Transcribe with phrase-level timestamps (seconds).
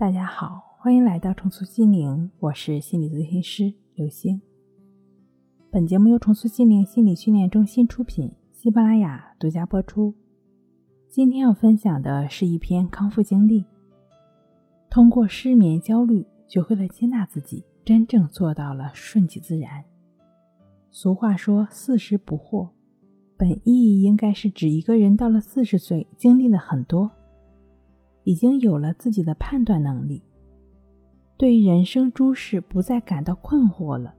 [0.00, 4.40] 大家好，欢迎来到重塑心灵，我是心理咨询师刘星。
[5.70, 10.14] 本节目由重塑心灵心理训练中心出品，喜马拉雅独家播出。
[11.06, 13.66] 今天要分享的是一篇康复经历，
[14.88, 19.84] 通过失眠焦虑，学会了接纳自己，真正做到了顺其自然。
[20.90, 22.70] 俗话说“四十不惑”，
[23.36, 27.10] 本意应该是指一个人到了四十岁，经历了很多。
[28.30, 30.22] 已经有了自己的判断能力，
[31.36, 34.14] 对人生诸事不再感到困惑了。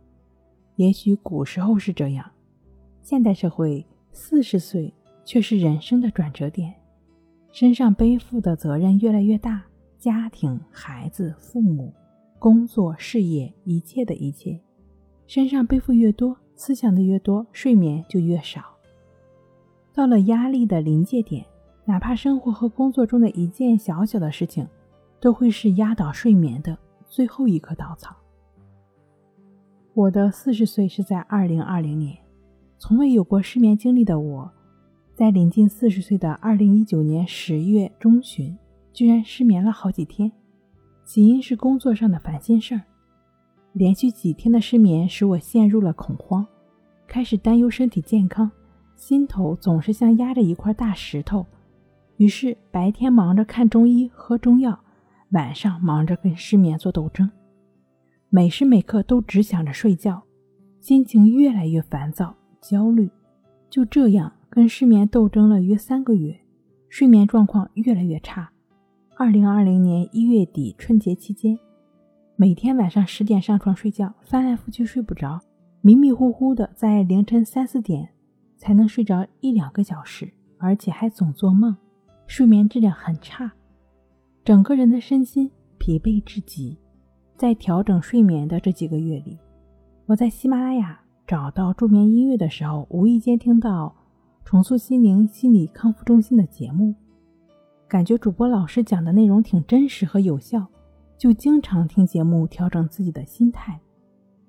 [0.76, 2.30] 也许古时候是这样，
[3.02, 4.94] 现代社会四十岁
[5.24, 6.74] 却是人生的转折点，
[7.54, 9.64] 身上背负的责任越来越大，
[9.98, 11.94] 家庭、孩子、父母、
[12.38, 14.60] 工作、事业，一切的一切，
[15.26, 18.62] 身上背负越多，思想的越多，睡眠就越少。
[19.94, 21.46] 到了压力的临界点。
[21.85, 24.67] 哪怕生活和工作中的一件小小的事情，
[25.20, 28.15] 都会是压倒睡眠的最后一棵稻草。
[29.93, 32.18] 我的四十岁是在二零二零年，
[32.77, 34.49] 从未有过失眠经历的我，
[35.15, 38.57] 在临近四十岁的二零一九年十月中旬，
[38.93, 40.32] 居然失眠了好几天。
[41.04, 42.82] 起因是工作上的烦心事儿，
[43.73, 46.45] 连续几天的失眠使我陷入了恐慌，
[47.05, 48.49] 开始担忧身体健康，
[48.95, 51.45] 心头总是像压着一块大石头。
[52.22, 54.80] 于是白天忙着看中医、喝中药，
[55.32, 57.28] 晚上忙着跟失眠做斗争，
[58.30, 60.22] 每时每刻都只想着睡觉，
[60.80, 63.10] 心情越来越烦躁、焦虑。
[63.72, 66.40] 就这样跟失眠斗争了约三个月，
[66.90, 68.52] 睡眠状况越来越差。
[69.18, 71.58] 二零二零年一月底春节期间，
[72.35, 75.40] 每天晚上十点上床睡觉，翻来覆去睡不着，
[75.81, 78.09] 迷迷糊糊的，在凌晨三四点
[78.58, 81.75] 才能睡着一两个小时，而且还总做梦。
[82.31, 83.51] 睡眠质量很差，
[84.46, 86.78] 整个人的身心疲惫至极。
[87.35, 89.38] 在调整睡眠的这几个月里，
[90.06, 90.97] 我在喜马拉雅
[91.28, 93.94] 找到助眠音乐的时候，无意间听到
[94.45, 96.95] 重塑心灵心理康复中心的节目，
[97.85, 100.66] 感觉主播老师讲的内容挺真实和有效，
[101.17, 103.77] 就经常听节目调整自己的心态。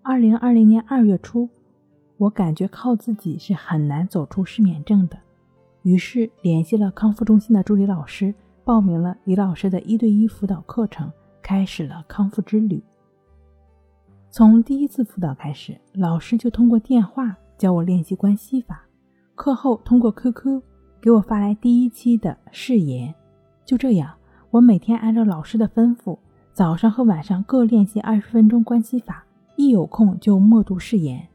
[0.02, 1.48] 二零二零年二月初，
[2.16, 5.18] 我感觉靠自己是很难走出失眠症的。
[5.82, 8.34] 于是联系了康复中心的助理老师，
[8.64, 11.10] 报名了李老师的一对一辅导课程，
[11.42, 12.82] 开始了康复之旅。
[14.30, 18.86] 从第一次辅导开始，老师就通过电话教我练习关系法，
[19.34, 20.62] 课后通过 QQ
[21.00, 23.14] 给我发来第一期的誓言。
[23.64, 24.14] 就这样，
[24.50, 26.16] 我每天按照老师的吩咐，
[26.52, 29.24] 早上和晚上各练习二十分钟关系法，
[29.56, 31.28] 一有空就默读誓言，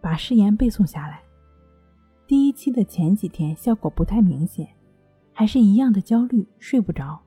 [0.00, 1.20] 把誓言背诵下来。
[2.54, 4.68] 期的前几天效果不太明显，
[5.32, 7.20] 还是一样的焦虑，睡不着，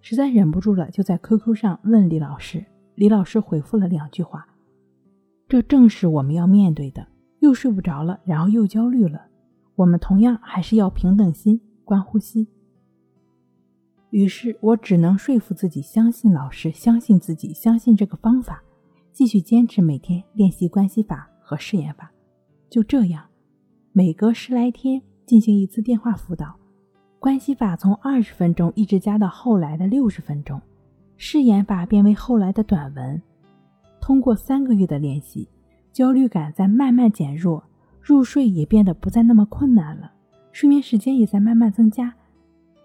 [0.00, 2.64] 实在忍不住了，就在 QQ 上问李老师。
[2.94, 4.46] 李老师回复了两句话
[5.48, 7.06] ：“这正是我们要面对的，
[7.38, 9.26] 又睡不着了，然后又焦虑了。
[9.76, 12.48] 我们同样还是要平等心，观呼吸。”
[14.10, 18.62] 于是我只能说服自己，相信老师，相信自己，相信这个方法，
[19.12, 22.10] 继续坚持每天练习关系法和誓言法。
[22.68, 23.27] 就这样。
[23.98, 26.54] 每隔十来天进行一次电话辅导，
[27.18, 30.62] 关系法从二十分钟一直加到后来的六十分钟，
[31.16, 33.20] 誓言法变为后来的短文。
[34.00, 35.48] 通过三个月的练习，
[35.92, 37.60] 焦虑感在慢慢减弱，
[38.00, 40.12] 入睡也变得不再那么困难了，
[40.52, 42.14] 睡眠时间也在慢慢增加。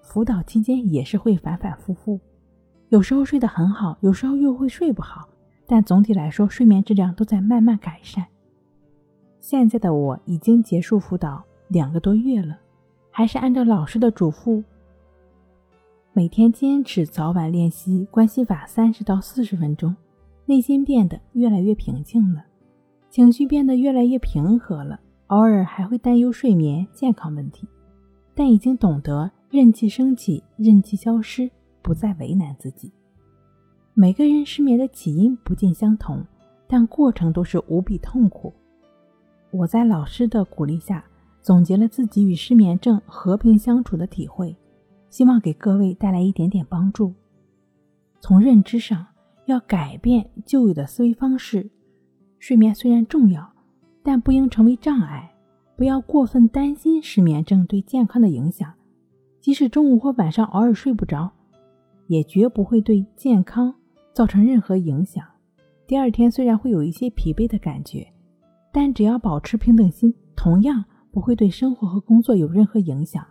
[0.02, 2.20] 辅导期间也是会反反复复，
[2.90, 5.30] 有时候睡得很好，有时候又会睡不好，
[5.68, 8.26] 但总体来说睡眠质量都在慢慢改善。
[9.44, 12.58] 现在的我已经结束辅导两个多月了，
[13.12, 14.64] 还是按照老师的嘱咐，
[16.14, 19.94] 每天坚持早晚练习关系法三十到四十分钟，
[20.46, 22.46] 内心变得越来越平静了，
[23.10, 27.68] 情绪变得越来越平和了，偶尔还会担忧睡眠健康问题，
[28.34, 32.90] 但已经懂得任其升起，任其消失，不再为难自己。
[33.94, 36.26] 每个人失眠的起因不尽相同，
[36.66, 38.54] 但过程都是无比痛苦。
[39.54, 41.06] 我在老师的鼓励下，
[41.44, 44.58] 总结了自己与失眠症和平相处的体会，
[45.12, 47.14] 希望给各位带来一点点帮助。
[48.20, 49.06] 从认知上
[49.46, 51.70] 要改变旧有的思维方式，
[52.40, 53.48] 睡眠虽然重要，
[54.02, 55.30] 但不应成为障碍。
[55.76, 58.74] 不要过分担心失眠症对健康的影响，
[59.40, 61.32] 即使中午或晚上偶尔睡不着，
[62.08, 63.74] 也绝不会对健康
[64.14, 65.24] 造成任何影响。
[65.86, 68.08] 第二天虽然会有一些疲惫的感觉。
[68.74, 73.26] 但只要保持平等心，同样不会对生活和工作有任何影响。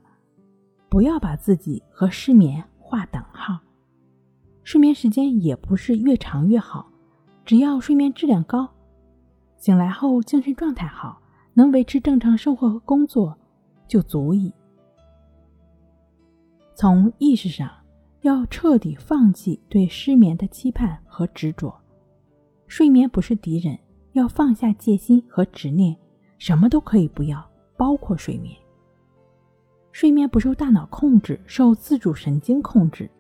[0.89, 3.59] 不要把自己和失眠划等号。
[4.63, 6.87] 睡眠时间也不是越长越好，
[7.45, 8.69] 只要睡眠质量高，
[9.57, 11.21] 醒来后精神状态好，
[11.55, 13.37] 能维持正常生活和工作，
[13.89, 14.53] 就足以。
[16.77, 17.69] 从意识上，
[18.21, 21.75] 要彻底放弃对失眠的期盼和执着。
[22.69, 23.77] 睡眠不是敌人，
[24.13, 25.97] 要放下戒心和执念，
[26.39, 27.45] 什么都可以不要，
[27.77, 28.57] 包括睡眠。
[29.91, 33.11] 睡眠不受大脑控制，受自主神经控制。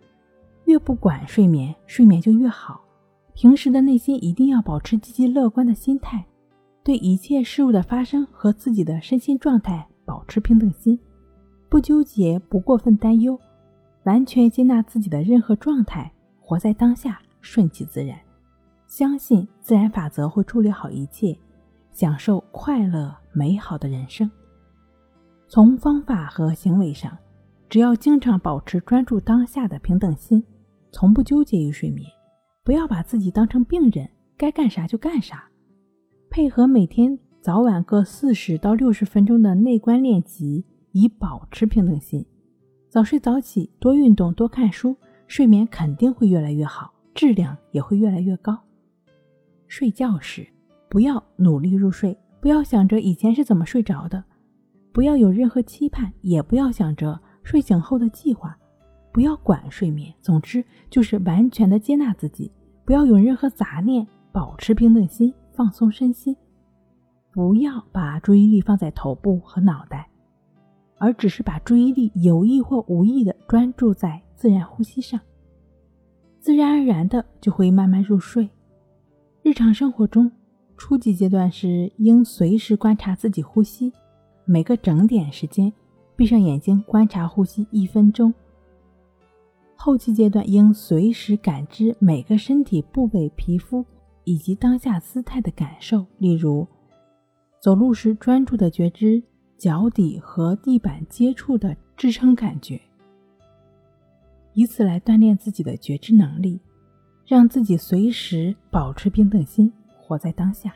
[0.65, 2.83] 越不管睡眠，睡眠就越好。
[3.35, 6.25] 平时的内心一定要保持积极乐观的心态，
[6.85, 10.99] 对一切事物的发生和自己的身心状态保持平等心，
[11.69, 13.39] 不纠结，不过分担忧，
[14.05, 18.19] 完全接纳自己的任何状态，活在当下，顺其自然。
[18.95, 21.35] 相信自然法则会处理好一切，
[21.93, 24.31] 享受快乐美好的人生。
[25.49, 27.17] 从方法和行为上，
[27.71, 30.45] 只要经常保持专注当下的平等心，
[30.91, 32.07] 从不纠结于睡眠，
[32.63, 34.07] 不要把自己当成病人，
[34.37, 35.49] 该干啥就干啥。
[36.29, 42.27] 配合每天早晚各四十到六十分钟的内观练习，以保持平等心。
[42.91, 44.95] 早睡早起，多运动，多看书，
[45.27, 48.59] 睡眠肯定会越来越好，质量也会越来越高。
[49.73, 50.47] 睡觉时，
[50.91, 54.23] 不要努力入睡，不要想着以前是怎么睡着的，
[54.93, 58.55] 不要有任何期盼，也不要想着睡醒后的计划，
[59.15, 60.13] 不要管睡眠。
[60.21, 62.53] 总之，就是完全的接纳自己，
[62.85, 66.37] 不要有任何杂念，保持平等心，放松身心，
[67.33, 70.07] 不要把注意力放在头部和脑袋，
[70.99, 75.19] 而只是把注意力有意或无意的专注在自然呼吸上，
[76.41, 78.51] 自然而然的就会慢慢入睡。
[79.45, 80.31] 日常生活中，
[80.77, 83.93] 初级阶段是应随时观察自己呼吸，
[84.45, 85.73] 每个整点时间
[86.15, 88.33] 闭上眼睛观察呼吸一分钟。
[89.75, 93.85] 后期阶段应随时感知每个身体部位、皮肤
[94.23, 96.65] 以及当下姿态的感受，例如
[97.61, 99.21] 走路时专注的觉知
[99.59, 102.81] 脚底和地板接触的支撑感觉，
[104.55, 106.61] 以此来锻炼自己的觉知能力。
[107.33, 110.71] 让自己随时保持平等心，活在当下。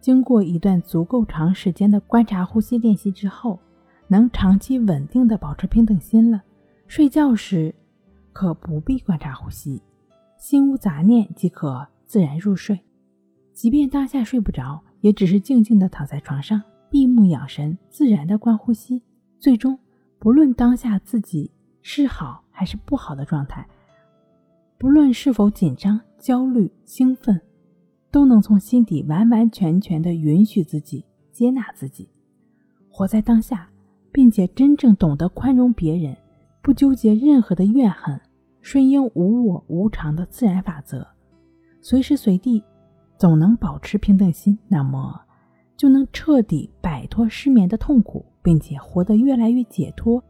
[0.00, 3.60] 经过一段足够长时间的观察呼吸练习之后，
[4.08, 6.42] 能长期稳定的保持平等心了。
[6.88, 7.72] 睡觉时
[8.32, 9.80] 可不必观察呼吸，
[10.36, 12.80] 心无杂念即可自然入睡。
[13.52, 16.60] 即便当下睡不着，也只是静静的躺在床上，
[16.90, 19.00] 闭目养神，自然的观呼吸。
[19.38, 19.78] 最终，
[20.18, 21.52] 不论当下自己
[21.82, 23.64] 是好还是不好的状态。
[24.80, 27.40] 不论是否紧张、焦虑、兴奋，
[28.12, 32.08] 都能从心底完完全全的允许自己、接纳自己，
[32.88, 33.68] 活在当下，
[34.12, 36.16] 并且真正懂得宽容别人，
[36.62, 38.20] 不纠结任何的怨恨，
[38.60, 41.04] 顺应无我无常的自然法则，
[41.80, 42.62] 随时随地
[43.16, 45.20] 总能保持平等心，那么
[45.76, 50.22] 就能彻底摆脱失眠的痛苦，并且活得越来越解脱，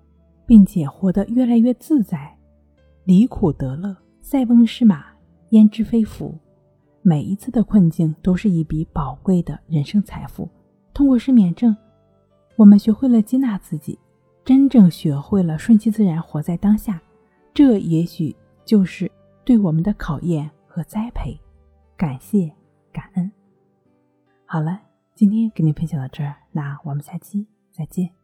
[0.47, 2.35] 并且活得越来越自在，
[3.05, 3.95] 离苦得乐。
[4.31, 5.07] 塞翁失马，
[5.53, 6.39] 焉知非福？
[7.01, 10.47] 每一次的困境都是一笔宝贵的人生财富。
[10.93, 11.75] 通过失眠症，
[12.55, 13.99] 我们学会了接纳自己，
[14.45, 17.01] 真正学会了顺其自然，活在当下。
[17.55, 18.37] 这也许
[18.67, 19.11] 就是
[19.47, 21.35] 对我们的考验和栽培。
[21.97, 22.53] 感谢，
[22.93, 23.33] 感恩。
[24.45, 24.79] 好了，
[25.15, 28.18] 今天跟您分享到这儿，那我们下期再见。